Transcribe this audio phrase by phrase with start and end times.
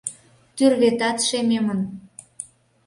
[0.55, 1.81] Тӱрветат шемемын...